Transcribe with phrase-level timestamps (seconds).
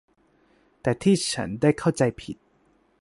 [0.81, 2.37] แต่ที่ฉันได้เข้าใจผิด